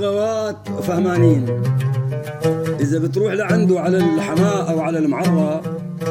اللغوات 0.00 0.68
فهمانين؟ 0.68 1.62
إذا 2.80 2.98
بتروح 2.98 3.32
لعنده 3.32 3.80
على 3.80 3.96
الحماء 3.96 4.70
أو 4.70 4.80
على 4.80 4.98
المعرة 4.98 5.62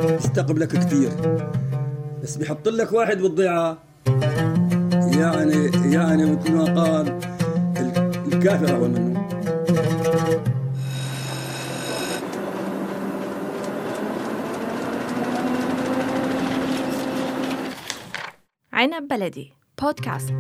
يستقبلك 0.06 0.68
كتير. 0.68 1.12
بس 2.24 2.36
بيحط 2.36 2.68
لك 2.68 2.94
واحد 2.94 3.18
بالضيعة. 3.18 3.78
يعني 5.18 5.72
يعني 5.96 6.32
مثل 6.32 6.54
ما 6.54 6.64
قال 6.64 7.20
الكافر 8.34 8.76
أول 8.76 8.90
منه. 8.90 9.20
عنب 18.74 19.08
بلدي 19.08 19.54
بودكاست 19.82 20.36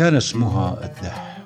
كان 0.00 0.16
اسمها 0.16 0.84
التح 0.84 1.38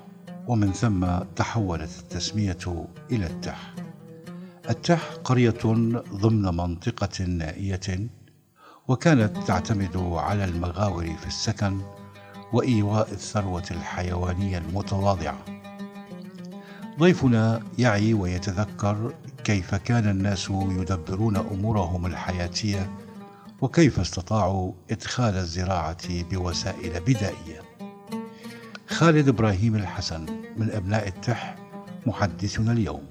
ومن 0.47 0.73
ثم 0.73 1.07
تحولت 1.37 1.91
التسمية 1.99 2.87
إلى 3.11 3.27
التح 3.27 3.75
التح 4.71 5.13
قرية 5.25 5.59
ضمن 6.15 6.43
منطقة 6.43 7.25
نائية 7.25 8.09
وكانت 8.89 9.39
تعتمد 9.47 9.97
على 9.97 10.45
المغاور 10.45 11.05
في 11.05 11.27
السكن 11.27 11.81
وإيواء 12.53 13.13
الثروة 13.13 13.65
الحيوانية 13.71 14.59
المتواضعة. 14.59 15.45
ضيفنا 16.99 17.63
يعي 17.79 18.15
ويتذكر 18.15 19.15
كيف 19.45 19.75
كان 19.75 20.09
الناس 20.09 20.51
يدبرون 20.51 21.37
أمورهم 21.37 22.07
الحياتية 22.07 22.91
وكيف 23.61 24.01
استطاعوا 24.01 24.73
إدخال 24.91 25.35
الزراعة 25.35 26.23
بوسائل 26.31 27.01
بدائية. 27.01 27.74
خالد 28.95 29.29
إبراهيم 29.29 29.75
الحسن 29.75 30.27
من 30.57 30.71
أبناء 30.71 31.09
التح 31.09 31.57
محدثنا 32.07 32.73
اليوم. 32.73 33.07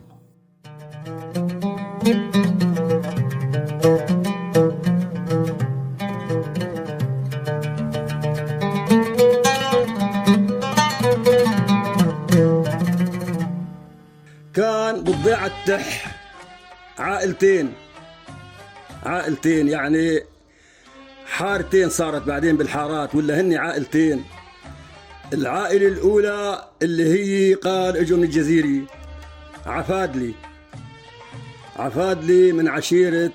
كان 14.54 15.04
بالضيعة 15.04 15.46
التح 15.46 16.16
عائلتين. 17.00 17.74
عائلتين 19.04 19.68
يعني 19.68 20.20
حارتين 21.26 21.90
صارت 21.90 22.24
بعدين 22.28 22.58
بالحارات 22.58 23.16
ولا 23.16 23.42
هن 23.42 23.54
عائلتين. 23.54 24.24
العائلة 25.34 25.88
الأولى 25.88 26.68
اللي 26.82 27.04
هي 27.14 27.54
قال 27.54 27.98
اجوا 27.98 28.18
من 28.18 28.24
الجزيري. 28.24 28.86
عفادلي. 29.66 30.34
عفادلي 31.76 32.52
من 32.52 32.68
عشيرة 32.68 33.32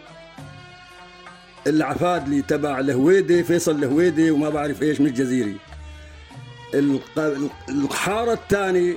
العفادلي 1.67 2.43
تبع 2.43 2.79
الهويدي 2.81 3.45
فيصل 3.45 3.79
الهويدي 3.85 4.31
وما 4.31 4.49
بعرف 4.49 4.83
إيش 4.83 5.01
من 5.01 5.07
الجزيري. 5.07 5.57
الحارة 7.69 8.33
الثانية 8.33 8.95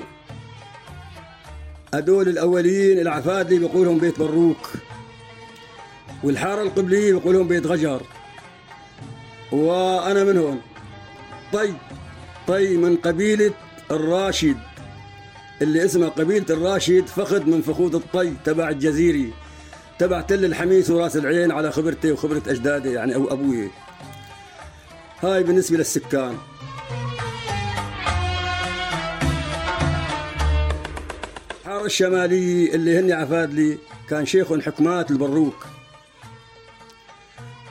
هدول 1.94 2.30
الأولين 2.30 3.00
العفادلي 3.00 3.60
بيقولهم 3.60 3.98
بيت 3.98 4.20
بروك 4.20 4.70
والحارة 6.24 6.62
القبلية 6.62 7.14
بيقولهم 7.14 7.48
بيت 7.48 7.68
غجر 7.68 8.02
وأنا 9.52 10.24
من 10.24 10.38
هون. 10.38 10.62
طي 11.54 11.74
طي 12.48 12.78
من 12.78 12.96
قبيلة 12.96 13.54
الراشد. 13.92 14.58
اللي 15.62 15.86
اسمها 15.86 16.10
قبيلة 16.10 16.46
الراشد 16.50 17.08
فخذ 17.08 17.44
من 17.46 17.62
فخوذ 17.62 17.96
الطي 17.96 18.34
تبع 18.46 18.70
الجزيري 18.70 19.34
تبع 20.00 20.22
تل 20.22 20.46
الحميس 20.46 20.90
وراس 20.90 21.18
العين 21.18 21.52
على 21.52 21.72
خبرتي 21.72 22.12
وخبرة 22.12 22.44
أجدادي 22.48 22.92
يعني 22.92 23.16
أو 23.16 23.34
أبوي. 23.34 23.70
هاي 25.24 25.44
بالنسبة 25.44 25.78
للسكان. 25.78 26.38
الحارة 31.62 31.86
الشمالية 31.86 32.76
اللي 32.76 33.00
هن 33.00 33.12
عفادلي 33.12 33.78
كان 34.10 34.26
شيخ 34.26 34.60
حكمات 34.60 35.12
البروك. 35.12 35.66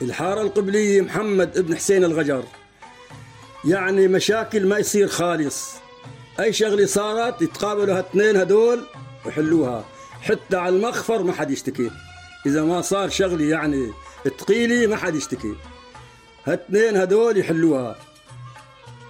الحارة 0.01 0.41
القبلية 0.41 1.01
محمد 1.01 1.57
ابن 1.57 1.75
حسين 1.75 2.03
الغجر. 2.03 2.43
يعني 3.65 4.07
مشاكل 4.07 4.65
ما 4.65 4.77
يصير 4.77 5.07
خالص. 5.07 5.71
أي 6.39 6.53
شغلة 6.53 6.85
صارت 6.85 7.41
يتقابلوا 7.41 7.93
هالاثنين 7.97 8.37
هدول 8.37 8.85
ويحلوها. 9.25 9.85
حتى 10.21 10.57
على 10.57 10.75
المخفر 10.75 11.23
ما 11.23 11.33
حد 11.33 11.51
يشتكي. 11.51 11.91
إذا 12.45 12.63
ما 12.63 12.81
صار 12.81 13.09
شغلة 13.09 13.45
يعني 13.45 13.91
ثقيلة 14.39 14.87
ما 14.87 14.97
حد 14.97 15.15
يشتكي. 15.15 15.55
هالاثنين 16.45 16.97
هدول 16.97 17.37
يحلوها. 17.37 17.95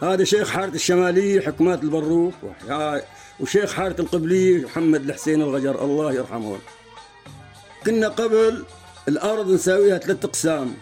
هذا 0.03 0.23
شيخ 0.23 0.49
حارة 0.49 0.69
الشمالية 0.75 1.41
حكمات 1.41 1.83
البروك 1.83 2.33
وشيخ 3.39 3.73
حارة 3.73 4.01
القبلية 4.01 4.65
محمد 4.65 5.09
الحسين 5.09 5.41
الغجر 5.41 5.83
الله 5.83 6.13
يرحمه. 6.13 6.59
كنا 7.85 8.07
قبل 8.07 8.65
الأرض 9.07 9.51
نساويها 9.51 9.97
ثلاث 9.97 10.25
أقسام. 10.25 10.75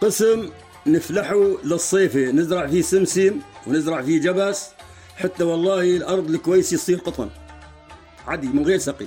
قسم 0.00 0.50
نفلحه 0.86 1.56
للصيفة 1.64 2.20
نزرع 2.20 2.66
فيه 2.66 2.82
سمسم 2.82 3.40
ونزرع 3.66 4.02
فيه 4.02 4.20
جبس 4.20 4.68
حتى 5.16 5.44
والله 5.44 5.96
الأرض 5.96 6.30
الكويس 6.30 6.72
يصير 6.72 6.98
قطن. 6.98 7.30
عادي 8.26 8.46
من 8.46 8.64
غير 8.66 8.78
سقي. 8.78 9.06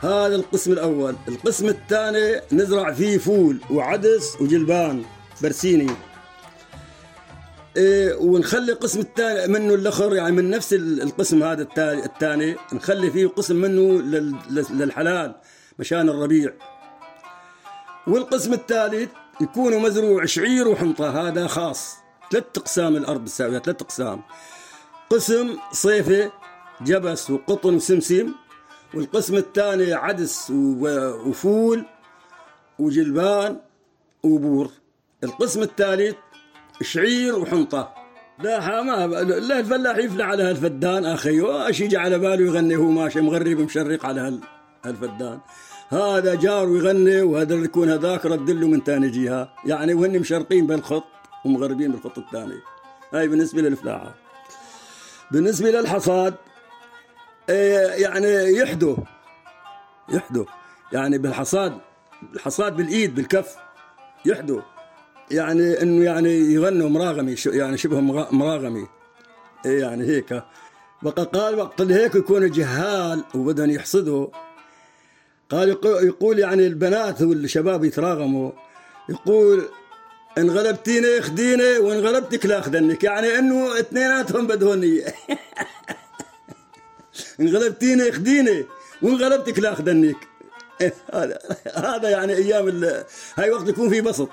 هذا 0.00 0.34
القسم 0.34 0.72
الأول. 0.72 1.16
القسم 1.28 1.68
الثاني 1.68 2.40
نزرع 2.52 2.92
فيه 2.92 3.18
فول 3.18 3.60
وعدس 3.70 4.36
وجلبان 4.40 5.04
برسيني. 5.42 5.92
إيه 7.76 8.14
ونخلي 8.14 8.72
القسم 8.72 9.00
الثاني 9.00 9.52
منه 9.52 9.74
الأخر 9.74 10.14
يعني 10.14 10.32
من 10.32 10.50
نفس 10.50 10.72
القسم 10.74 11.42
هذا 11.42 11.68
الثاني 11.78 12.56
نخلي 12.72 13.10
فيه 13.10 13.26
قسم 13.26 13.56
منه 13.56 14.02
للحلال 14.70 15.34
مشان 15.78 16.08
الربيع. 16.08 16.52
والقسم 18.06 18.52
الثالث 18.52 19.10
يكون 19.40 19.78
مزروع 19.82 20.24
شعير 20.24 20.68
وحنطة. 20.68 21.28
هذا 21.28 21.46
خاص. 21.46 21.96
ثلاث 22.32 22.44
أقسام 22.56 22.96
الأرض 22.96 23.24
تساويها 23.24 23.58
ثلاث 23.58 23.82
أقسام. 23.82 24.22
قسم 25.10 25.56
صيفي 25.72 26.30
جبس 26.82 27.30
وقطن 27.30 27.74
وسمسم 27.74 28.32
والقسم 28.94 29.36
الثاني 29.36 29.92
عدس 29.92 30.50
وفول 30.50 31.84
وجلبان 32.78 33.60
وبور. 34.22 34.70
القسم 35.24 35.62
الثالث 35.62 36.16
شعير 36.82 37.38
وحنطة. 37.38 37.94
لا 38.38 38.82
ما 38.82 39.06
لا 39.22 39.58
الفلاح 39.58 39.96
يفلح 39.96 40.26
على 40.26 40.42
هالفدان 40.42 41.04
أخي. 41.04 41.40
واش 41.40 41.80
يجي 41.80 41.96
على 41.96 42.18
باله 42.18 42.46
يغني 42.46 42.76
هو 42.76 42.90
ماشي 42.90 43.20
مغرب 43.20 43.58
مشرق 43.60 44.06
على 44.06 44.40
هالفدان. 44.84 45.40
هذا 45.88 46.34
جار 46.34 46.68
ويغني 46.68 47.22
وهذا 47.22 47.54
يكون 47.54 47.90
هذاك 47.90 48.26
رد 48.26 48.50
له 48.50 48.66
من 48.68 48.80
ثاني 48.80 49.08
جهة. 49.08 49.52
يعني 49.64 49.94
وهن 49.94 50.18
مشرقين 50.18 50.66
بالخط 50.66 51.04
ومغربين 51.44 51.92
بالخط 51.92 52.18
الثاني. 52.18 52.58
هاي 53.12 53.28
بالنسبة 53.28 53.62
للفلاحة. 53.62 54.14
بالنسبة 55.30 55.70
للحصاد 55.70 56.34
إيه، 57.48 58.02
يعني 58.02 58.56
يحدو. 58.56 58.96
يحدو. 60.08 60.46
يعني 60.92 61.18
بالحصاد 61.18 61.78
الحصاد 62.34 62.76
بالإيد 62.76 63.14
بالكف 63.14 63.56
يحدو. 64.24 64.60
يعني 65.30 65.82
إنه 65.82 66.04
يعني 66.04 66.30
يغنوا 66.30 66.88
مراغمي 66.88 67.34
يعني 67.46 67.76
شبه 67.76 68.00
مراغمي. 68.30 68.86
إيه 69.66 69.80
يعني 69.80 70.04
هيك. 70.04 70.42
بقى 71.02 71.24
قال 71.24 71.58
وقت 71.58 71.80
اللي 71.80 71.94
هيك 71.94 72.14
يكونوا 72.14 72.48
جهال 72.48 73.24
وبدهم 73.34 73.70
يحصدوا. 73.70 74.26
قال 75.50 75.68
يقول 75.84 76.38
يعني 76.38 76.66
البنات 76.66 77.22
والشباب 77.22 77.84
يتراغموا 77.84 78.50
يقول 79.08 79.68
ان 80.38 80.50
غلبتيني 80.50 81.20
خديني 81.20 81.78
وان 81.78 81.98
غلبتك 81.98 82.46
لا 82.46 82.60
يعني 83.04 83.38
انه 83.38 83.80
اثنيناتهم 83.80 84.46
بدهن. 84.46 84.82
ان 87.40 87.56
غلبتيني 87.56 88.12
خديني 88.12 88.64
وان 89.02 89.14
غلبتك 89.14 89.58
لا 89.58 89.74
هذا 91.12 91.38
هذا 91.84 92.08
يعني 92.08 92.32
أيام 92.32 92.68
هاي 93.36 93.50
وقت 93.50 93.68
يكون 93.68 93.90
في 93.90 94.00
بسط. 94.00 94.28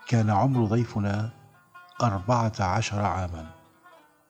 كان 0.07 0.29
عمر 0.29 0.65
ضيفنا 0.65 1.29
أربعة 2.03 2.53
عشر 2.59 3.01
عاما 3.01 3.51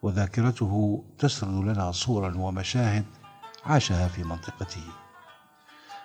وذاكرته 0.01 1.03
تسرد 1.17 1.53
لنا 1.53 1.91
صورا 1.91 2.37
ومشاهد 2.37 3.05
عاشها 3.65 4.07
في 4.07 4.23
منطقته. 4.23 4.83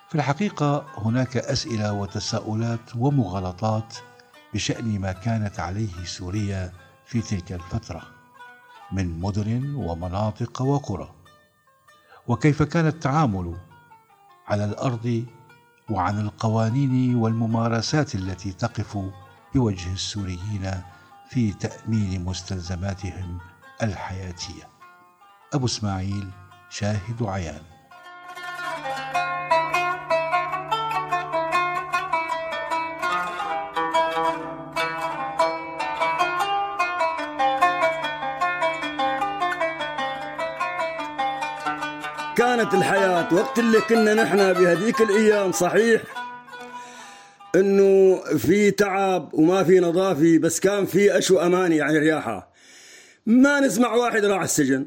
في 0.08 0.14
الحقيقة 0.14 0.86
هناك 0.96 1.36
أسئلة 1.36 1.92
وتساؤلات 1.92 2.96
ومغالطات 2.96 3.94
بشأن 4.54 5.00
ما 5.00 5.12
كانت 5.12 5.60
عليه 5.60 6.04
سوريا 6.04 6.72
في 7.06 7.20
تلك 7.20 7.52
الفترة 7.52 8.02
من 8.92 9.20
مدن 9.20 9.74
ومناطق 9.74 10.62
وقرى. 10.62 11.14
وكيف 12.26 12.62
كان 12.62 12.86
التعامل 12.86 13.56
على 14.48 14.64
الأرض 14.64 15.26
وعن 15.90 16.20
القوانين 16.20 17.14
والممارسات 17.14 18.14
التي 18.14 18.52
تقف 18.52 18.98
بوجه 19.54 19.92
السوريين 19.92 20.70
في 21.28 21.52
تأمين 21.52 22.24
مستلزماتهم 22.24 23.38
الحياتية. 23.82 24.68
أبو 25.54 25.66
إسماعيل 25.66 26.30
شاهد 26.70 27.22
عيان. 27.22 27.73
كانت 42.64 42.74
الحياة 42.74 43.34
وقت 43.34 43.58
اللي 43.58 43.80
كنا 43.80 44.14
نحن 44.14 44.52
بهذيك 44.52 45.00
الأيام 45.00 45.52
صحيح؟ 45.52 46.02
إنه 47.54 48.20
في 48.38 48.70
تعب 48.70 49.34
وما 49.34 49.64
في 49.64 49.80
نظافه 49.80 50.38
بس 50.38 50.60
كان 50.60 50.86
في 50.86 51.18
أشو 51.18 51.38
اماني 51.38 51.76
يعني 51.76 51.98
رياحة. 51.98 52.52
ما 53.26 53.60
نسمع 53.60 53.94
واحد 53.94 54.24
راح 54.24 54.42
السجن. 54.42 54.86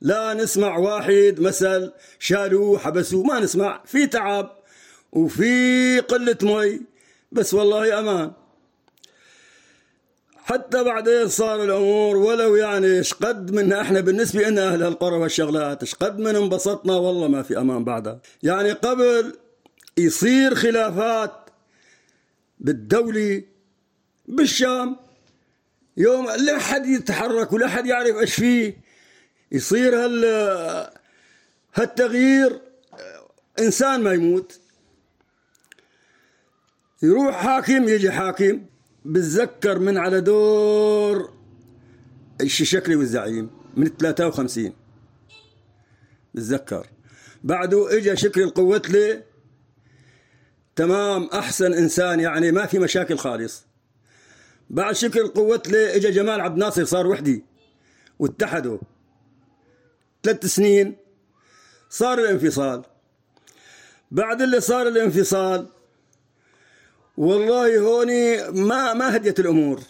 لا 0.00 0.34
نسمع 0.34 0.76
واحد 0.76 1.36
مثل 1.38 1.92
شالوه 2.18 2.78
حبسوه 2.78 3.22
ما 3.24 3.40
نسمع. 3.40 3.80
في 3.84 4.06
تعب 4.06 4.50
وفي 5.12 6.00
قلة 6.00 6.38
مي 6.42 6.80
بس 7.32 7.54
والله 7.54 7.98
أمان. 7.98 8.32
حتى 10.50 10.84
بعدين 10.84 11.28
صار 11.28 11.64
الأمور 11.64 12.16
ولو 12.16 12.56
يعني 12.56 12.86
إيش 12.86 13.14
قد 13.14 13.50
من 13.50 13.72
إحنا 13.72 14.00
بالنسبة 14.00 14.48
لنا 14.48 14.72
أهل 14.72 14.82
القرى 14.82 15.16
والشغلات 15.16 15.82
إيش 15.82 15.94
قد 15.94 16.18
من 16.18 16.36
انبسطنا؟ 16.36 16.92
والله 16.92 17.28
ما 17.28 17.42
في 17.42 17.58
أمان 17.58 17.84
بعدها. 17.84 18.20
يعني 18.42 18.72
قبل 18.72 19.36
يصير 19.98 20.54
خلافات 20.54 21.50
بالدولة 22.58 23.42
بالشام 24.28 24.96
يوم 25.96 26.30
لا 26.30 26.58
حد 26.58 26.86
يتحرك 26.86 27.52
ولا 27.52 27.68
حد 27.68 27.86
يعرف 27.86 28.16
إيش 28.16 28.34
فيه 28.34 28.76
يصير 29.52 30.04
هال 30.04 30.24
هالتغيير 31.74 32.60
إنسان 33.58 34.02
ما 34.02 34.12
يموت. 34.12 34.60
يروح 37.02 37.34
حاكم 37.34 37.88
يجي 37.88 38.10
حاكم. 38.10 38.60
بتذكر 39.08 39.78
من 39.78 39.98
على 39.98 40.20
دور 40.20 41.32
الشكلي 42.40 42.96
والزعيم 42.96 43.50
من 43.76 43.86
53 43.86 44.72
بتذكر. 46.34 46.86
بعده 47.44 47.96
اجى 47.96 48.16
شكري 48.16 48.44
القوتلي 48.44 49.22
تمام 50.76 51.24
أحسن 51.24 51.72
إنسان 51.72 52.20
يعني 52.20 52.52
ما 52.52 52.66
في 52.66 52.78
مشاكل 52.78 53.18
خالص. 53.18 53.66
بعد 54.70 54.94
شكل 54.94 55.20
القوتلي 55.20 55.96
اجى 55.96 56.10
جمال 56.10 56.40
عبد 56.40 56.54
الناصر 56.54 56.84
صار 56.84 57.06
وحدي 57.06 57.44
واتحدوا. 58.18 58.78
ثلاث 60.22 60.46
سنين 60.46 60.96
صار 61.90 62.18
الانفصال. 62.18 62.82
بعد 64.10 64.42
اللي 64.42 64.60
صار 64.60 64.88
الانفصال 64.88 65.68
والله 67.18 67.78
هوني 67.78 68.50
ما 68.50 68.94
ما 68.94 69.16
هديت 69.16 69.40
الأمور. 69.40 69.80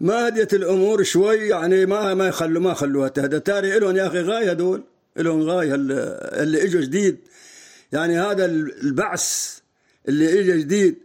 ما 0.00 0.28
هديت 0.28 0.54
الأمور 0.54 1.02
شوي 1.02 1.48
يعني 1.48 1.86
ما 1.86 2.14
ما 2.14 2.28
يخلوا 2.28 2.62
ما 2.62 2.74
خلوها 2.74 3.08
تهدى. 3.08 3.40
تاري 3.40 3.78
لهم 3.78 3.96
يا 3.96 4.06
أخي 4.06 4.20
غاية 4.20 4.50
هدول 4.50 4.84
لهم 5.16 5.42
غاية 5.42 5.74
اللي 5.74 6.64
إجوا 6.64 6.80
جديد. 6.80 7.18
يعني 7.92 8.20
هذا 8.20 8.44
البعث 8.44 9.58
اللي 10.08 10.40
اجى 10.40 10.58
جديد 10.58 10.96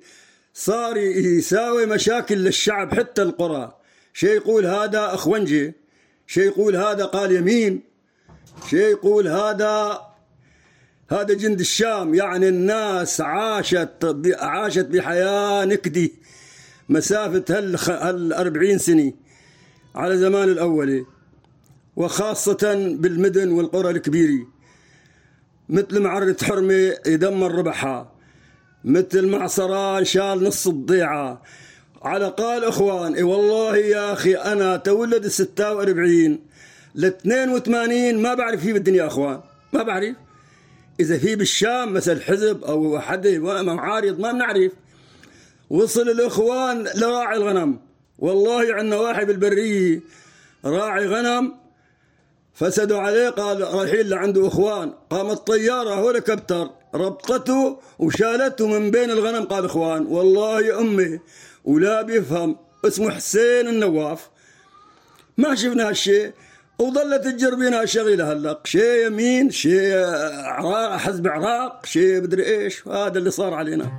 صار 0.53 0.97
يساوي 0.97 1.85
مشاكل 1.85 2.37
للشعب 2.37 2.93
حتى 2.93 3.21
القرى. 3.21 3.77
شيء 4.13 4.35
يقول 4.35 4.65
هذا 4.65 5.13
اخونجي 5.13 5.73
شيء 6.27 6.43
يقول 6.43 6.75
هذا 6.75 7.05
قال 7.05 7.31
يمين 7.31 7.83
شيء 8.69 8.79
يقول 8.79 9.27
هذا 9.27 10.01
هذا 11.11 11.33
جند 11.33 11.59
الشام 11.59 12.13
يعني 12.15 12.47
الناس 12.49 13.21
عاشت 13.21 14.15
عاشت 14.39 14.85
بحياة 14.85 15.65
نكدي. 15.65 16.13
مسافة 16.89 17.43
هال 17.49 17.77
هال 17.89 18.33
40 18.33 18.77
سنة 18.77 19.13
على 19.95 20.17
زمان 20.17 20.49
الأولي 20.49 21.05
وخاصة 21.95 22.95
بالمدن 22.99 23.51
والقرى 23.51 23.89
الكبيرة. 23.89 24.47
مثل 25.69 26.01
معرة 26.01 26.35
حرمة 26.43 26.93
يدمر 27.05 27.55
ربحها. 27.55 28.11
مثل 28.85 29.27
معصران 29.27 30.05
شال 30.05 30.43
نص 30.43 30.67
الضيعة. 30.67 31.41
على 32.01 32.27
قال 32.27 32.63
إخوان 32.63 33.15
إي 33.15 33.23
والله 33.23 33.77
يا 33.77 34.13
أخي 34.13 34.35
أنا 34.35 34.77
تولد 34.77 35.25
ال 35.25 35.31
46 35.31 36.39
ل 36.95 37.05
82 37.05 38.21
ما 38.21 38.33
بعرف 38.33 38.61
في 38.61 38.73
بالدنيا 38.73 39.07
إخوان. 39.07 39.41
ما 39.73 39.83
بعرف. 39.83 40.15
إذا 41.01 41.17
في 41.17 41.35
بالشام 41.35 41.93
مثل 41.93 42.21
حزب 42.21 42.63
أو 42.63 42.99
حد 42.99 43.27
معارض 43.27 44.19
ما 44.19 44.31
بنعرف. 44.31 44.71
وصل 45.69 46.09
الإخوان 46.09 46.87
لراعي 46.95 47.37
الغنم. 47.37 47.79
والله 48.19 48.73
عندنا 48.73 48.97
واحد 48.97 49.27
بالبرية 49.27 50.01
راعي 50.65 51.05
غنم. 51.07 51.55
فسدوا 52.53 52.99
عليه 52.99 53.29
قال 53.29 53.61
رايحين 53.61 54.09
لعنده 54.09 54.47
إخوان. 54.47 54.93
قامت 55.09 55.47
طياره 55.47 56.11
هليكوبتر 56.11 56.69
ربطته 56.95 57.79
وشالته 57.99 58.67
من 58.67 58.91
بين 58.91 59.11
الغنم. 59.11 59.45
قال 59.45 59.65
إخوان 59.65 60.05
والله 60.05 60.79
أمي 60.79 61.19
ولا 61.65 62.01
بيفهم. 62.01 62.57
اسمه 62.85 63.09
حسين 63.11 63.67
النواف. 63.67 64.29
ما 65.37 65.55
شفنا 65.55 65.89
هالشيء. 65.89 66.31
وظلت 66.81 67.23
تجربينها 67.25 67.85
شغيلة 67.85 68.31
هلق. 68.31 68.67
شيء 68.67 69.07
يمين 69.07 69.49
شيء 69.49 69.93
عراق 70.45 70.97
حزب 70.97 71.27
عراق 71.27 71.85
شيء 71.85 72.21
مدري 72.21 72.45
إيش. 72.45 72.87
هذا 72.87 73.17
اللي 73.17 73.31
صار 73.31 73.53
علينا. 73.53 73.91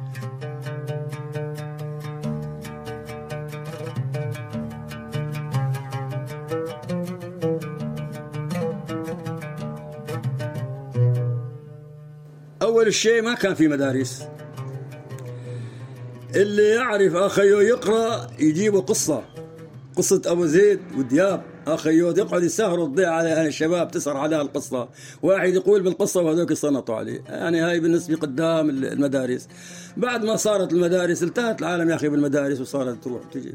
أول 12.62 12.94
شيء 12.94 13.22
ما 13.22 13.34
كان 13.34 13.54
في 13.54 13.68
مدارس. 13.68 14.22
اللي 16.36 16.68
يعرف 16.68 17.14
أخيو 17.14 17.60
يقرأ 17.60 18.26
يجيبوا 18.38 18.80
قصة. 18.80 19.24
قصة 19.96 20.22
أبو 20.26 20.46
زيد 20.46 20.80
ودياب 20.98 21.51
أخيو 21.66 22.10
يقعد 22.10 22.42
يسهروا 22.42 22.88
تضيع 22.88 23.10
على 23.10 23.46
الشباب 23.46 23.90
تسهر 23.90 24.16
عليها 24.16 24.42
القصة. 24.42 24.88
واحد 25.22 25.54
يقول 25.54 25.82
بالقصة 25.82 26.22
وهذوك 26.22 26.50
يصنطوا 26.50 26.94
عليه. 26.94 27.24
يعني 27.28 27.60
هاي 27.60 27.80
بالنسبة 27.80 28.16
قدام 28.16 28.70
المدارس. 28.70 29.48
بعد 29.96 30.24
ما 30.24 30.36
صارت 30.36 30.72
المدارس 30.72 31.22
التهت 31.22 31.60
العالم 31.60 31.90
يا 31.90 31.94
أخي 31.94 32.08
بالمدارس 32.08 32.60
وصارت 32.60 33.04
تروح 33.04 33.24
تجي. 33.24 33.54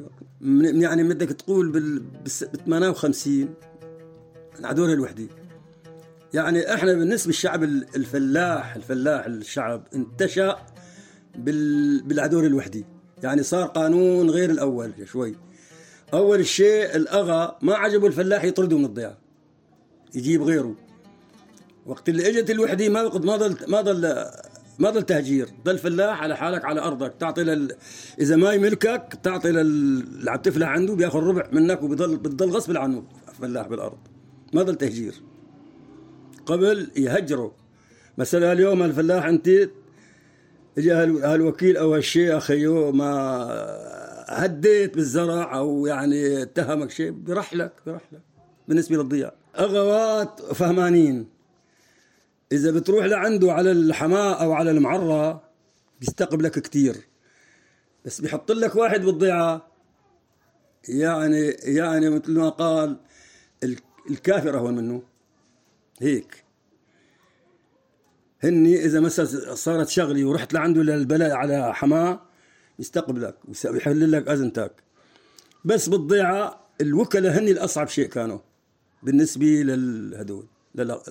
يعني 0.81 1.03
بدك 1.03 1.29
تقول 1.29 1.71
بال 1.71 2.03
58 2.65 3.49
عدول 4.63 4.89
الوحدي 4.93 5.27
يعني 6.33 6.73
إحنا 6.73 6.93
بالنسبة 6.93 7.27
للشعب 7.27 7.63
الفلاح 7.63 8.75
الفلاح 8.75 9.25
الشعب 9.25 9.87
انتشأ 9.95 10.57
بالعدول 12.05 12.45
الوحدي 12.45 12.85
يعني 13.23 13.43
صار 13.43 13.67
قانون 13.67 14.29
غير 14.29 14.49
الأول 14.49 14.93
شوي. 15.05 15.35
أول 16.13 16.45
شيء 16.45 16.95
الأغا 16.95 17.57
ما 17.61 17.75
عجبه 17.75 18.07
الفلاح 18.07 18.43
يطرده 18.43 18.77
من 18.77 18.85
الضيعه 18.85 19.17
يجيب 20.15 20.41
غيره. 20.43 20.75
وقت 21.85 22.09
اللي 22.09 22.29
إجت 22.29 22.49
الوحدي 22.51 22.89
ما 22.89 23.03
ما 23.03 23.35
ضل 23.37 23.57
ما 23.67 23.81
ضل 23.81 24.25
ما 24.79 24.89
ضل 24.89 25.03
تهجير. 25.03 25.49
ضل 25.63 25.77
فلاح 25.77 26.21
على 26.21 26.37
حالك 26.37 26.65
على 26.65 26.81
أرضك 26.81 27.13
تعطي 27.19 27.43
لل... 27.43 27.75
إذا 28.19 28.35
ما 28.35 28.51
يملكك 28.53 29.19
تعطي 29.23 29.51
لل... 29.51 29.59
اللي 29.59 30.31
عم 30.31 30.37
تفلح 30.37 30.67
عنده 30.67 30.93
بيأخذ 30.93 31.19
ربع 31.19 31.47
منك 31.51 31.83
وبضل 31.83 32.17
بتضل 32.17 32.49
غصب 32.49 32.77
عنه 32.77 33.03
فلاح 33.41 33.67
بالأرض. 33.67 33.97
ما 34.53 34.63
ضل 34.63 34.75
تهجير. 34.75 35.13
قبل 36.45 36.87
يهجروا. 36.95 37.51
مثلا 38.17 38.51
اليوم 38.53 38.83
الفلاح 38.83 39.25
أنت 39.25 39.47
اجى 40.77 40.91
هال- 40.93 41.25
هالوكيل 41.25 41.77
أو 41.77 41.93
هالشيخ 41.95 42.51
أيوه 42.51 42.91
ما 42.91 44.06
هديت 44.27 44.95
بالزرع 44.95 45.57
أو 45.57 45.85
يعني 45.85 46.41
اتهمك 46.41 46.91
شيء 46.91 47.11
برحلك 47.11 47.73
برحلك 47.85 48.21
بالنسبة 48.67 48.95
للضياع. 48.95 49.33
اغوات 49.59 50.41
فهمانين. 50.41 51.27
إذا 52.51 52.71
بتروح 52.71 53.05
لعنده 53.05 53.51
على 53.53 53.71
الحماة 53.71 54.43
أو 54.43 54.53
على 54.53 54.71
المعرة 54.71 55.43
بيستقبلك 55.99 56.59
كتير. 56.59 56.95
بس 58.05 58.21
بيحط 58.21 58.51
لك 58.51 58.75
واحد 58.75 59.01
بالضيعه 59.01 59.67
يعني 60.89 61.47
يعني 61.49 62.09
مثل 62.09 62.31
ما 62.31 62.49
قال 62.49 62.97
ال- 63.63 63.79
الكافر 64.09 64.57
اهون 64.57 64.75
منه. 64.75 65.01
هيك. 66.01 66.43
هني 68.43 68.85
إذا 68.85 68.99
مثلا 68.99 69.55
صارت 69.55 69.87
شغلي 69.89 70.23
ورحت 70.23 70.53
لعنده 70.53 70.83
للبلاء 70.83 71.31
على 71.31 71.73
حماة 71.73 72.26
يستقبلك 72.79 73.35
ويس- 73.47 73.65
ويحل 73.65 74.11
لك 74.11 74.27
أزمتك. 74.27 74.71
بس 75.65 75.89
بالضيعة 75.89 76.59
الوكلاء 76.81 77.39
هني 77.39 77.51
الأصعب 77.51 77.87
شيء 77.87 78.07
كانوا 78.07 78.39
بالنسبة 79.03 79.45
للهدول 79.45 80.45
للأ- 80.77 81.09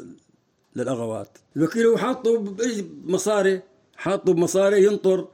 للأغوات. 0.76 1.38
الوكيل 1.56 1.86
هو 1.86 1.96
حاطه 1.96 2.38
بمصاري 2.38 3.62
حاطه 3.96 4.32
بمصاري 4.34 4.84
ينطر. 4.84 5.28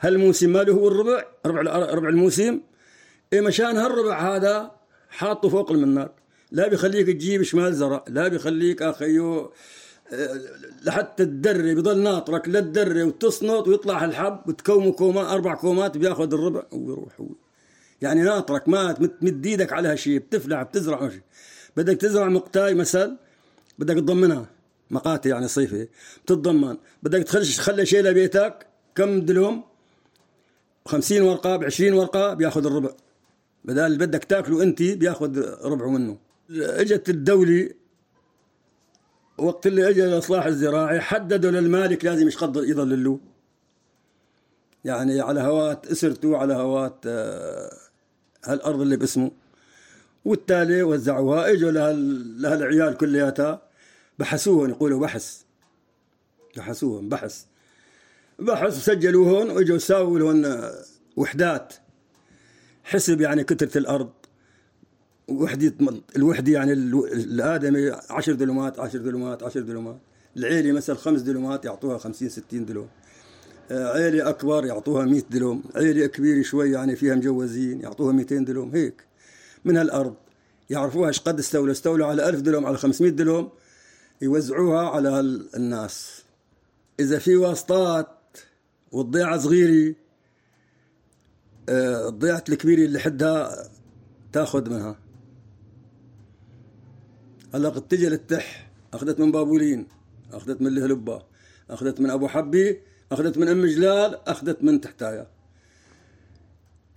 هالموسم 0.00 0.50
ماله 0.52 0.72
هو 0.72 0.88
الربع 0.88 1.24
ربع 1.46 1.60
ربع 1.94 2.08
الموسم. 2.08 2.60
إيه 3.32 3.40
مشان 3.40 3.76
هالربع 3.76 4.36
هذا 4.36 4.70
حاطه 5.10 5.48
فوق 5.48 5.72
المنار 5.72 6.10
لا 6.50 6.68
بيخليك 6.68 7.06
تجيب 7.06 7.42
شمال 7.42 7.74
زرع 7.74 8.04
لا 8.08 8.28
بيخليك 8.28 8.82
أخيو 8.82 9.38
آه، 9.38 9.52
لحتى 10.82 11.24
تدري 11.24 11.74
بضل 11.74 12.02
ناطرك 12.02 12.48
لا 12.48 12.60
تدري 12.60 13.02
وتصنط 13.02 13.68
ويطلع 13.68 14.04
الحب 14.04 14.40
وتكومه 14.46 14.92
كومات 14.92 15.26
أربع 15.26 15.54
كومات 15.54 15.96
بياخذ 15.96 16.34
الربع 16.34 16.62
ويروح. 16.72 17.20
هو 17.20 17.26
يعني 18.02 18.22
ناطرك 18.22 18.68
ما 18.68 18.92
تمد 18.92 19.46
إيدك 19.46 19.72
على 19.72 19.88
هالشيء 19.88 20.18
بتفلع 20.18 20.62
بتزرع 20.62 21.02
ماشي 21.02 21.22
بدك 21.76 21.96
تزرع 21.96 22.28
مقتاي 22.28 22.74
مثل 22.74 23.16
بدك 23.78 23.94
تضمنها. 23.94 24.46
مقاتي 24.90 25.28
يعني 25.28 25.48
صيفي. 25.48 25.88
بتتضمن. 26.24 26.76
بدك 27.02 27.22
تخلش 27.22 27.56
تخلي 27.56 27.86
شيء 27.86 28.02
لبيتك 28.02 28.66
كم 28.94 29.20
دلهم؟ 29.20 29.64
50 30.86 31.22
ورقة 31.22 31.56
ب 31.56 31.64
20 31.64 31.92
ورقة 31.92 32.34
بياخذ 32.34 32.66
الربع. 32.66 32.90
بدل 33.64 33.80
اللي 33.80 33.98
بدك 33.98 34.24
تاكله 34.24 34.62
أنت 34.62 34.82
بياخذ 34.82 35.38
ربعه 35.64 35.88
منه. 35.88 36.18
إجت 36.50 37.08
الدولة 37.08 37.70
وقت 39.38 39.66
اللي 39.66 39.88
اجى 39.88 40.04
الاصلاح 40.04 40.46
الزراعي 40.46 41.00
حددوا 41.00 41.50
للمالك 41.50 42.04
لازم 42.04 42.28
يشقد 42.28 42.56
يضل 42.56 43.04
له. 43.04 43.20
يعني 44.84 45.20
على 45.20 45.40
هوات 45.40 45.86
اسرته 45.86 46.36
على 46.36 46.54
هوات 46.54 46.96
آه، 47.06 47.76
هالأرض 48.44 48.80
اللي 48.80 48.96
باسمه. 48.96 49.30
والتالي 50.24 50.82
وزعوها 50.82 51.52
اجوا 51.52 51.70
لهال- 51.70 52.42
لهالعيال 52.42 52.96
كلياتها 52.96 53.62
بحثوهم 54.18 54.70
يقولوا 54.70 55.00
بحث. 55.00 55.42
بحثوهم 56.56 57.08
بحث. 57.08 57.44
بحث 58.38 58.76
وسجلوا 58.76 59.26
هون 59.30 59.50
واجوا 59.50 59.78
ساووا 59.78 60.18
لهم 60.18 60.44
آه، 60.44 60.74
وحدات. 61.16 61.74
حسب 62.84 63.20
يعني 63.20 63.44
كترة 63.44 63.78
الأرض. 63.78 64.12
وحدة 65.28 65.74
الوحدة 66.16 66.52
يعني 66.52 66.72
الآدمي 66.72 67.90
10 68.10 68.32
دلومات 68.32 68.80
10 68.80 68.98
دلومات 69.00 69.42
10 69.42 69.60
دلومات 69.60 69.98
العيلة 70.36 70.72
مثلا 70.72 70.96
خمس 70.96 71.20
دلومات 71.20 71.64
يعطوها 71.64 71.98
50 71.98 72.28
60 72.28 72.64
دلوم 72.64 72.88
عيلة 73.70 74.28
أكبر 74.28 74.64
يعطوها 74.64 75.04
100 75.04 75.22
دلوم 75.30 75.62
عيلة 75.74 76.06
كبيرة 76.06 76.42
شوي 76.42 76.70
يعني 76.70 76.96
فيها 76.96 77.14
مجوزين 77.14 77.80
يعطوها 77.80 78.12
200 78.12 78.36
دلوم 78.36 78.70
هيك. 78.74 79.04
من 79.64 79.76
هالأرض. 79.76 80.14
يعرفوها 80.70 81.08
إيش 81.08 81.20
قد 81.20 81.38
استولوا. 81.38 81.72
استولوا 81.72 82.06
على 82.06 82.28
1000 82.28 82.40
دلوم 82.40 82.66
على 82.66 82.76
500 82.76 83.12
دلوم 83.12 83.50
يوزعوها 84.22 84.88
على 84.88 85.20
الناس 85.56 86.22
إذا 87.00 87.18
في 87.18 87.36
واسطات 87.36 88.08
والضيعة 88.92 89.38
صغيرة 89.38 89.94
آه، 91.68 92.08
الضيعة 92.08 92.44
الكبيرة 92.48 92.84
اللي 92.84 92.98
حدها 92.98 93.68
تاخذ 94.32 94.70
منها. 94.70 95.01
هلا 97.54 97.68
قد 97.68 97.88
تجي 97.88 98.08
للتح 98.08 98.70
أخذت 98.94 99.20
من 99.20 99.32
بابولين 99.32 99.86
أخذت 100.32 100.60
من 100.60 100.66
الهلبة 100.66 101.22
أخذت 101.70 102.00
من 102.00 102.10
أبو 102.10 102.28
حبي 102.28 102.80
أخذت 103.12 103.38
من 103.38 103.48
أم 103.48 103.66
جلال 103.66 104.28
أخذت 104.28 104.62
من 104.64 104.80
تحتايا. 104.80 105.26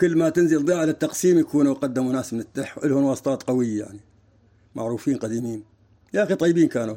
كل 0.02 0.18
ما 0.18 0.30
تنزل 0.30 0.66
ضيعة 0.66 0.86
للتقسيم 0.86 1.40
يكونوا 1.40 1.74
قدموا 1.74 2.14
ناس 2.14 2.34
من 2.34 2.40
التح 2.40 2.78
لهم 2.84 3.04
واسطات 3.04 3.44
قوية 3.44 3.84
يعني 3.84 4.00
معروفين 4.76 5.18
قديمين. 5.18 5.64
يا 6.14 6.24
أخي 6.24 6.36
طيبين 6.36 6.68
كانوا. 6.68 6.96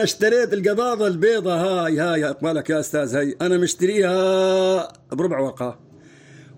أنا 0.00 0.04
اشتريت 0.04 0.52
القباضة 0.52 1.06
البيضة 1.06 1.54
هاي 1.54 1.98
هاي 1.98 2.24
اقبالك 2.24 2.70
يا 2.70 2.80
أستاذ 2.80 3.16
هاي. 3.16 3.36
أنا 3.40 3.58
مشتريها 3.58 4.92
بربع 5.12 5.38
ورقة. 5.38 5.78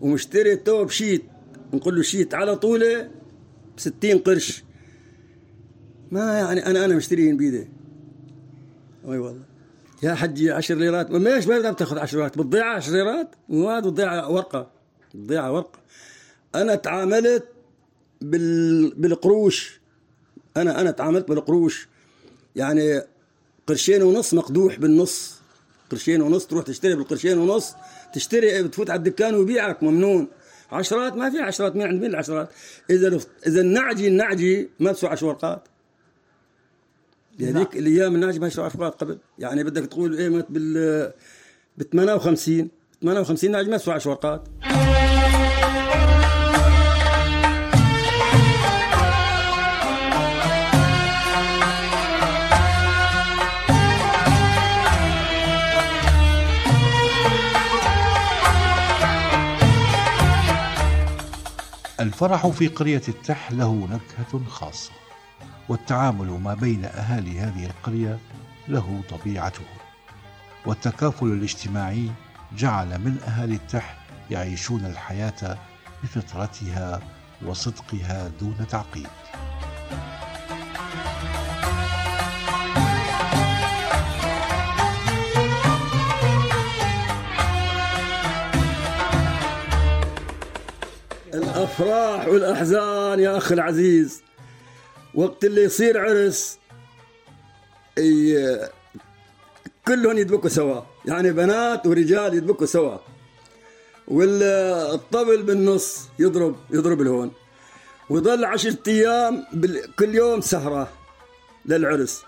ومشتري 0.01 0.57
توب 0.57 0.91
شيت 0.91 1.25
نقول 1.75 1.97
له 1.97 2.03
شيت 2.03 2.35
على 2.35 2.57
طولة 2.57 3.03
ب 3.77 3.81
60 3.81 4.19
قرش. 4.19 4.65
ما 6.11 6.39
يعني 6.39 6.67
أنا 6.67 6.85
أنا 6.85 6.95
مشتريهن 6.95 7.37
بيدي. 7.37 7.69
أي 9.09 9.19
والله. 9.19 9.43
يا 10.03 10.15
حجي 10.15 10.51
10 10.51 10.75
ليرات. 10.75 11.11
ليش 11.11 11.47
ما 11.47 11.71
بتاخذ 11.71 11.99
10 11.99 12.19
ليرات. 12.19 12.39
بتضيع 12.39 12.75
10 12.75 12.93
ليرات؟ 12.93 13.29
وهذا 13.49 13.81
بتضيع 13.81 14.27
ورقة. 14.27 14.71
بتضيع 15.15 15.49
ورقة. 15.49 15.79
أنا 16.55 16.75
تعاملت 16.75 17.45
بال... 18.21 18.95
بالقروش. 18.95 19.81
أنا 20.57 20.81
أنا 20.81 20.91
تعاملت 20.91 21.29
بالقروش. 21.29 21.89
يعني 22.57 23.03
قرشين 23.67 24.03
ونص 24.03 24.35
مقدوح 24.35 24.79
بالنص. 24.79 25.43
قرشين 25.91 26.23
ونص 26.23 26.47
تروح 26.47 26.65
تشتري 26.65 26.95
بالقرشين 26.95 27.39
ونص 27.39 27.75
تشتري 28.15 28.63
بتفوت 28.63 28.91
على 28.91 28.99
الدكان 28.99 29.35
ويبيعك 29.35 29.83
ممنون. 29.83 30.29
عشرات 30.73 31.13
ما 31.13 31.31
في 31.31 31.39
عشرات 31.39 31.77
مين 31.77 31.87
عند 31.87 32.01
مين 32.01 32.11
العشرات؟ 32.11 32.49
إذا 32.91 33.21
إذا 33.47 33.61
النعجي 33.61 34.09
النعجي 34.09 34.71
ما 34.81 34.93
بسوى 34.93 35.11
10 35.11 35.27
ورقات. 35.27 35.69
هذيك 37.41 37.77
الأيام 37.77 38.15
النعجي 38.15 38.39
ما 38.39 38.47
يسوى 38.47 38.65
10 38.65 38.81
ورقات 38.81 39.01
قبل. 39.01 39.19
يعني 39.39 39.65
بدك 39.65 39.87
تقول 39.87 40.19
إيه 40.19 40.29
مت 40.29 40.47
بال 40.51 41.13
ب 41.79 41.83
58 41.83 42.69
58 43.03 43.51
نعجي 43.51 43.71
ما 43.71 43.77
بسوى 43.77 43.95
10 43.95 44.11
ورقات. 44.11 44.49
الفرح 62.03 62.47
في 62.47 62.69
قرية 62.69 63.03
التح 63.09 63.53
له 63.53 63.75
نكهة 63.75 64.45
خاصة 64.49 64.91
والتعامل 65.69 66.27
ما 66.27 66.55
بين 66.55 66.85
أهالي 66.85 67.41
هذه 67.41 67.67
القرية 67.67 68.19
له 68.69 69.03
طبيعته. 69.11 69.65
والتكافل 70.67 71.27
الاجتماعي 71.27 72.11
جعل 72.57 72.99
من 72.99 73.19
أهالي 73.29 73.55
التح 73.55 73.97
يعيشون 74.31 74.87
الحياة 74.87 75.59
بفطرتها 76.03 77.01
وصدقها 77.47 78.29
دون 78.41 78.67
تعقيد. 78.71 79.07
الأفراح 91.35 92.29
والأحزان 92.29 93.21
يا 93.21 93.37
أخي 93.37 93.55
العزيز. 93.55 94.23
وقت 95.15 95.45
اللي 95.45 95.63
يصير 95.65 96.01
عرس 96.01 96.59
كلهم 99.87 100.19
يدبكوا 100.19 100.49
سوا. 100.49 100.81
يعني 101.07 101.33
بنات 101.33 101.87
ورجال 101.87 102.35
يدبكوا 102.35 102.67
سوا. 102.67 102.97
والطبل 104.09 105.43
بالنص 105.43 106.09
يضرب 106.19 106.57
يضرب 106.71 107.01
الهون 107.01 107.33
ويضل 108.11 108.45
عشرة 108.45 108.79
أيام 108.89 109.45
كل 109.99 110.15
يوم 110.15 110.41
سهرة 110.41 110.89
للعرس 111.67 112.23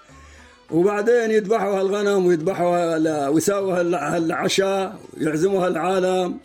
وبعدين 0.70 1.30
يذبحوا 1.30 1.80
هالغنم 1.80 2.26
ويذبحوا 2.26 2.96
ويساووا 3.28 3.80
هال- 3.80 3.94
هالعشاء 3.94 5.00
يعزموا 5.16 5.66
هالعالم 5.66 6.38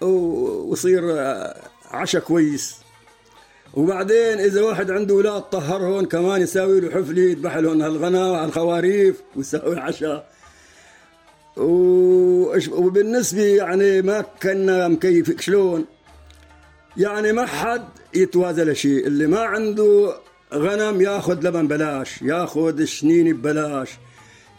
ويصير 0.00 1.02
عشاء 1.90 2.22
كويس. 2.22 2.76
وبعدين 3.74 4.38
إذا 4.38 4.62
واحد 4.62 4.90
عنده 4.90 5.14
أولاد 5.14 5.42
طهرهم 5.42 6.04
كمان 6.04 6.42
يساوي 6.42 6.80
له 6.80 6.90
حفله 6.90 7.22
يذبح 7.22 7.56
لهم 7.56 7.82
هالغنم 7.82 8.44
الخواريف 8.44 9.22
ويساوي 9.36 9.78
عشاء 9.80 10.30
وبالنسبة 12.72 13.42
يعني 13.42 14.02
ما 14.02 14.20
كنا 14.42 14.88
مكيف 14.88 15.40
شلون؟ 15.40 15.84
يعني 16.96 17.32
ما 17.32 17.46
حد 17.46 17.88
يتوازى 18.14 18.74
شيء 18.74 19.06
اللي 19.06 19.26
ما 19.26 19.40
عنده 19.40 20.14
غنم 20.54 21.00
ياخذ 21.00 21.46
لبن 21.46 21.68
بلاش 21.68 22.22
ياخذ 22.22 22.84
شنين 22.84 23.36
ببلاش 23.36 23.90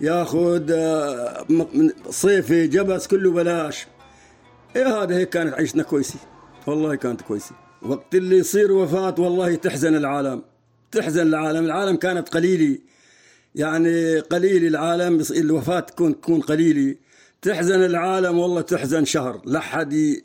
ياخذ 0.01 0.71
آه، 0.71 1.45
صيفي 2.09 2.67
جبس 2.67 3.07
كله 3.07 3.31
بلاش. 3.31 3.87
إيه 4.75 5.03
هذا 5.03 5.17
هيك 5.17 5.29
كانت 5.29 5.53
عيشنا 5.53 5.83
كويسة. 5.83 6.19
والله 6.67 6.95
كانت 6.95 7.21
كويسة. 7.21 7.55
وقت 7.81 8.15
اللي 8.15 8.37
يصير 8.37 8.71
وفاة 8.71 9.15
والله 9.19 9.55
تحزن 9.55 9.95
العالم. 9.95 10.43
تحزن 10.91 11.27
العالم. 11.27 11.65
العالم 11.65 11.95
كانت 11.95 12.29
قليلة. 12.29 12.77
يعني 13.55 14.19
قليل 14.19 14.65
العالم 14.65 15.23
الوفاة 15.31 15.79
تكون 15.79 16.21
تكون 16.21 16.41
قليلة. 16.41 16.95
تحزن 17.41 17.85
العالم 17.85 18.39
والله 18.39 18.61
تحزن 18.61 19.05
شهر. 19.05 19.41
لحد 19.45 20.21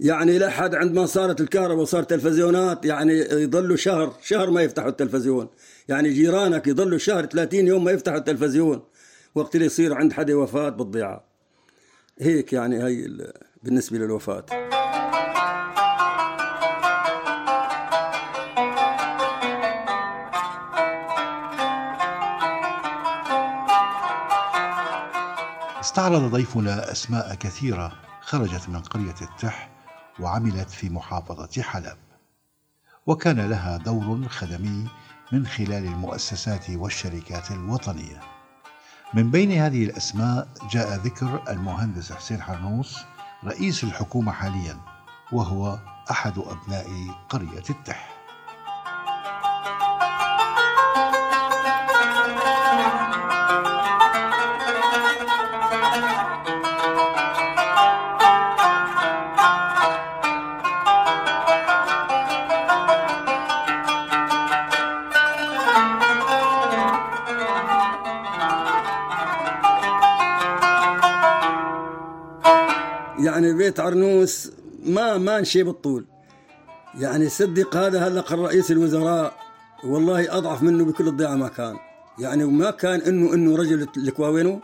يعني 0.00 0.38
لحد 0.38 0.74
عندما 0.74 1.06
صارت 1.06 1.40
الكهرباء 1.40 1.82
وصار 1.82 2.02
تلفزيونات 2.02 2.84
يعني 2.84 3.18
يضلوا 3.18 3.76
شهر 3.76 4.16
شهر 4.22 4.50
ما 4.50 4.62
يفتحوا 4.62 4.88
التلفزيون. 4.88 5.48
يعني 5.88 6.10
جيرانك 6.10 6.66
يضلوا 6.66 6.98
شهر 6.98 7.26
30 7.26 7.66
يوم 7.66 7.84
ما 7.84 7.90
يفتحوا 7.90 8.18
التلفزيون. 8.18 8.82
وقت 9.34 9.54
اللي 9.54 9.66
يصير 9.66 9.94
عند 9.94 10.12
حدا 10.12 10.34
وفاة 10.34 10.68
بالضيعة. 10.68 11.24
هيك 12.18 12.52
يعني 12.52 12.84
هي 12.84 13.08
بالنسبة 13.64 13.98
للوفاة. 13.98 14.44
استعرض 25.80 26.22
ضيفنا 26.22 26.92
أسماء 26.92 27.34
كثيرة 27.34 27.92
خرجت 28.20 28.68
من 28.68 28.80
قرية 28.80 29.14
التح 29.22 29.70
وعملت 30.20 30.70
في 30.70 30.90
محافظة 30.90 31.62
حلب. 31.62 31.96
وكان 33.06 33.40
لها 33.40 33.76
دور 33.76 34.28
خدمي 34.28 34.88
من 35.32 35.46
خلال 35.46 35.84
المؤسسات 35.84 36.70
والشركات 36.70 37.50
الوطنية. 37.50 38.20
من 39.14 39.30
بين 39.30 39.52
هذه 39.52 39.84
الأسماء 39.84 40.48
جاء 40.70 40.94
ذكر 40.96 41.42
المهندس 41.48 42.12
حسين 42.12 42.42
حرنوس 42.42 42.98
رئيس 43.46 43.84
الحكومة 43.84 44.32
حاليا 44.32 44.80
وهو 45.32 45.78
أحد 46.10 46.38
أبناء 46.38 46.86
قرية 47.28 47.64
التح. 47.70 48.13
بيت 73.64 73.80
عرنوس 73.80 74.50
ما 74.86 75.18
ما 75.18 75.40
نشي 75.40 75.62
بالطول 75.62 76.04
يعني 77.00 77.28
صدق 77.28 77.76
هذا 77.76 78.08
هلا 78.08 78.24
رئيس 78.30 78.70
الوزراء 78.70 79.34
والله 79.84 80.36
أضعف 80.38 80.62
منه 80.62 80.84
بكل 80.84 81.08
الضيعه 81.08 81.34
ما 81.34 81.48
كان. 81.48 81.76
يعني 82.18 82.44
وما 82.44 82.70
كان 82.70 83.00
إنه 83.00 83.34
إنه 83.34 83.56
رجل 83.56 83.88
الكواوينو 83.96 84.60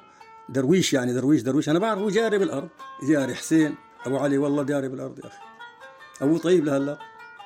درويش 0.48 0.92
يعني 0.92 1.12
درويش 1.12 1.42
درويش. 1.42 1.68
أنا 1.68 1.78
بعرفه 1.78 2.10
جاري 2.10 2.38
بالأرض 2.38 2.68
جاري 3.08 3.34
حسين. 3.34 3.74
أبو 4.06 4.18
علي 4.18 4.38
والله 4.38 4.62
جاري 4.62 4.88
بالأرض 4.88 5.18
يا 5.18 5.26
أخي. 5.26 5.38
ابو 6.22 6.36
طيب 6.38 6.64
لهلا 6.64 6.98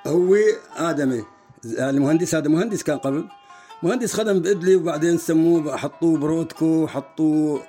هو 0.07 0.37
آدمي 0.76 1.24
المهندس 1.64 2.35
هذا 2.35 2.48
مهندس 2.48 2.83
كان 2.83 2.98
قبل. 2.98 3.29
مهندس 3.83 4.12
خدم 4.12 4.38
بإدلي 4.38 4.76
وبعدين 4.76 5.18
سموه 5.18 5.76
حطوه 5.76 6.18
برودكو 6.18 6.87
حطوه 6.87 7.62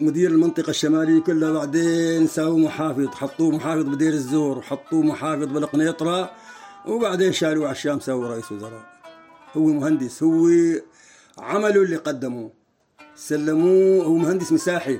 مدير 0.00 0.30
المنطقة 0.30 0.70
الشمالية 0.70 1.20
كلها 1.20 1.52
بعدين 1.52 2.26
ساووا 2.26 2.58
محافظ 2.58 3.06
حطوه 3.06 3.50
محافظ 3.50 3.82
بدير 3.82 4.12
الزور 4.12 4.58
وحطوه 4.58 5.02
محافظ 5.02 5.44
بالقنيطرة 5.44 6.30
وبعدين 6.86 7.32
شالوه 7.32 7.66
على 7.66 7.72
الشام 7.72 8.00
سووا 8.00 8.28
رئيس 8.28 8.52
وزراء. 8.52 9.00
هو 9.56 9.66
مهندس 9.66 10.22
هو 10.22 10.48
عمله 11.38 11.82
اللي 11.82 11.96
قدموه 11.96 12.52
سلموه 13.16 14.04
هو 14.04 14.14
مهندس 14.14 14.52
مساحي. 14.52 14.98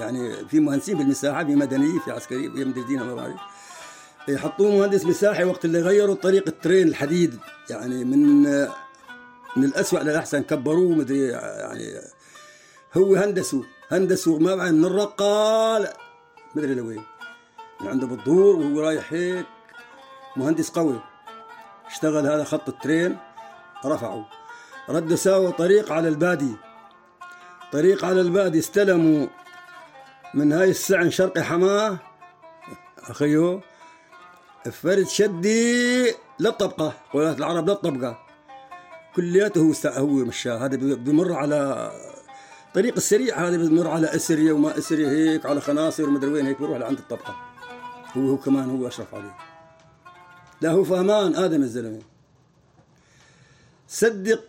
يعني 0.00 0.48
في 0.48 0.60
مهندسين 0.60 0.98
بالمساحة 0.98 1.44
في 1.44 1.54
مدنية 1.54 1.98
في 1.98 2.10
عسكرية 2.10 2.48
في 2.48 2.64
مدرسين 2.64 3.02
ما 3.02 3.14
بعرف. 3.14 3.40
حطوه 4.36 4.76
مهندس 4.76 5.04
مساحي 5.04 5.44
وقت 5.44 5.64
اللي 5.64 5.80
غيروا 5.80 6.14
طريق 6.14 6.44
الترين 6.48 6.88
الحديد. 6.88 7.38
يعني 7.70 8.04
من 8.04 8.42
من 9.56 9.64
الأسوأ 9.64 9.98
للأحسن 9.98 10.42
كبروه 10.42 10.92
مدري 10.92 11.26
يعني 11.28 12.00
هو 12.96 13.14
هندسه. 13.14 13.64
هندسة 13.90 14.38
ما 14.38 14.54
بعد 14.54 14.72
من 14.72 14.84
الرقة 14.84 15.94
مدري 16.54 16.74
لوين 16.74 17.02
من 17.80 17.88
عنده 17.88 18.06
بالدور 18.06 18.56
وهو 18.56 18.80
رايح 18.80 19.12
هيك. 19.12 19.46
مهندس 20.36 20.70
قوي. 20.70 21.00
اشتغل 21.86 22.26
هذا 22.26 22.44
خط 22.44 22.68
الترين. 22.68 23.18
رفعوا 23.84 24.24
ردوا 24.88 25.16
ساووا 25.16 25.50
طريق 25.50 25.92
على 25.92 26.08
البادي. 26.08 26.56
طريق 27.72 28.04
على 28.04 28.20
البادي 28.20 28.58
استلموا 28.58 29.26
من 30.34 30.52
هاي 30.52 30.70
السعن 30.70 31.10
شرقي 31.10 31.42
حماة. 31.42 31.98
أخيو. 32.98 33.60
فرد 34.72 35.06
شدي 35.06 36.14
للطبقة. 36.40 36.92
قولات 37.12 37.38
العرب 37.38 37.68
للطبقة. 37.68 38.18
كلياته 39.16 39.60
هو 39.60 39.72
هو 39.86 40.06
مشاه. 40.06 40.64
هذا 40.64 40.76
بيمر 40.76 41.32
على 41.32 41.90
طريق 42.74 42.94
السريع 42.96 43.48
هذا 43.48 43.56
بيمر 43.56 43.88
على 43.88 44.14
أسرية 44.14 44.52
وما 44.52 44.78
أسرية 44.78 45.08
هيك 45.08 45.46
على 45.46 45.60
خناصر 45.60 46.08
ومدري 46.08 46.30
وين 46.30 46.46
هيك 46.46 46.58
بيروح 46.58 46.78
لعند 46.78 46.98
الطبقة. 46.98 47.36
هو 48.12 48.28
هو 48.28 48.36
كمان 48.36 48.70
هو 48.70 48.88
أشرف 48.88 49.14
عليه. 49.14 49.34
لا 50.60 50.70
هو 50.70 50.84
فهمان 50.84 51.34
آدم 51.34 51.62
الزلمة. 51.62 51.98
صدق 53.88 54.44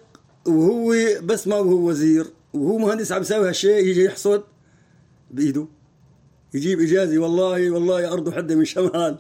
وهو 0.48 0.96
بس 1.24 1.48
ما 1.48 1.56
هو 1.56 1.90
وزير 1.90 2.28
وهو 2.54 2.78
مهندس 2.78 3.12
عم 3.12 3.22
يساوي 3.22 3.50
هالشيء 3.50 3.86
يجي 3.86 4.04
يحصد 4.04 4.44
بإيده. 5.32 5.68
يجيب 6.54 6.80
إجازة 6.82 7.18
والله 7.18 7.72
والله 7.72 8.14
ارضه 8.14 8.32
حدة 8.32 8.56
من 8.56 8.66
شمال. 8.66 9.18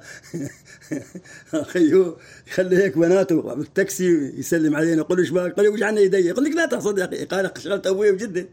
خيو 1.71 2.17
يخلي 2.47 2.77
هيك 2.77 2.97
بناته 2.97 3.41
بالتاكسي 3.41 4.33
يسلم 4.39 4.75
علينا 4.75 4.97
يقول 4.97 5.17
له 5.17 5.23
إيش 5.23 5.29
بالك؟ 5.29 5.53
قال 5.53 5.65
له 5.65 5.71
وجع 5.71 5.87
عنا 5.87 5.99
يدي. 5.99 6.17
يقول 6.17 6.43
لك 6.43 6.55
لا 6.55 6.65
تحصد 6.65 6.97
يا 6.97 7.05
أخي. 7.05 7.25
قال 7.25 7.51
شغلت 7.57 7.87
أبوي 7.87 8.11
بجدة. 8.11 8.47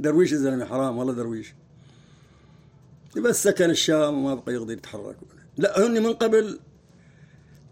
درويش 0.00 0.32
الزلمه 0.32 0.64
حرام 0.64 0.98
والله 0.98 1.14
درويش. 1.14 1.54
بس 3.16 3.42
سكن 3.42 3.70
الشام 3.70 4.18
وما 4.18 4.34
بقى 4.34 4.54
يقدر 4.54 4.72
يتحرك. 4.72 5.16
لا 5.56 5.86
هن 5.86 6.02
من 6.02 6.12
قبل 6.12 6.58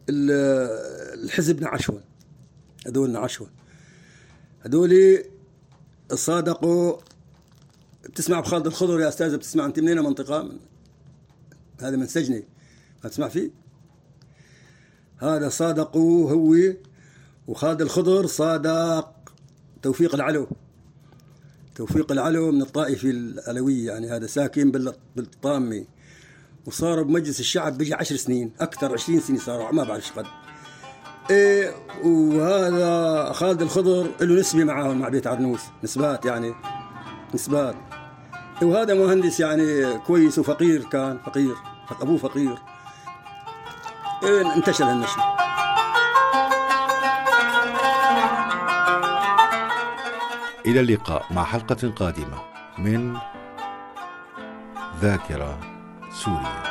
الحزب 0.09 1.61
نعشون 1.61 2.01
هذول 2.87 3.11
نعشون 3.11 3.51
هذول 4.61 5.23
صادقوا. 6.13 6.97
بتسمع 8.05 8.41
بخالد 8.41 8.67
الخضر 8.67 9.01
يا 9.01 9.09
أستاذ 9.09 9.37
بتسمع 9.37 9.65
أنت 9.65 9.79
منين؟ 9.81 10.01
منطقة 10.01 10.43
من 10.43 10.59
هذا 11.81 11.97
من 11.97 12.07
سجني. 12.07 12.45
ما 13.05 13.11
تسمع 13.11 13.29
فيه؟ 13.29 13.51
هذا 15.19 15.49
صادقوا 15.49 16.31
هو 16.31 16.75
وخالد 17.47 17.83
الخضر 17.83 18.27
صادق. 18.27 19.15
توفيق 19.83 20.15
العلو. 20.15 20.49
توفيق 21.79 22.13
العلو 22.13 22.53
من 22.53 22.63
الطائفة 22.63 23.11
العلوية 23.11 23.87
يعني 23.87 24.11
هذا 24.11 24.27
ساكن 24.27 24.93
بالطامة 25.17 25.85
وصار 26.67 27.03
بمجلس 27.03 27.41
الشعب 27.41 27.79
بيجي 27.79 27.95
عشر 27.95 28.17
سنين 28.17 28.53
أكثر 28.61 28.93
عشرين 28.93 29.21
سنة 29.21 29.39
صاروا 29.39 29.73
ما 29.73 29.85
بعرف 29.85 30.19
قد. 30.19 30.27
إيه 31.31 31.75
وهذا 32.05 33.33
خالد 33.33 33.63
الخضر 33.63 34.11
له 34.21 34.41
نسبة 34.41 34.65
معاهم 34.65 34.99
مع 34.99 35.09
بيت 35.09 35.27
عرنوس 35.27 35.61
نسبات 35.85 36.25
يعني 36.25 36.55
نسبات. 37.35 37.75
وهذا 38.63 38.95
مهندس 38.95 39.41
يعني 39.41 39.99
كويس 39.99 40.39
وفقير 40.39 40.85
كان 40.85 41.19
فقير 41.27 41.55
أبوه 42.03 42.19
فقير. 42.19 42.59
إيه 44.23 44.55
انتشر 44.57 44.85
هالنشر 44.85 45.38
إلى 50.69 50.81
اللقاء 50.81 51.27
مع 51.33 51.45
حلقة 51.45 51.93
قادمة 51.97 52.39
من 52.79 53.17
ذاكرة 55.01 55.59
سوريا. 56.11 56.68